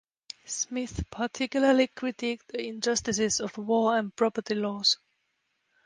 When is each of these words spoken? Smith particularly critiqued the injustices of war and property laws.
Smith 0.47 1.03
particularly 1.11 1.87
critiqued 1.87 2.47
the 2.47 2.65
injustices 2.65 3.39
of 3.39 3.55
war 3.59 3.95
and 3.99 4.15
property 4.15 4.55
laws. 4.55 4.97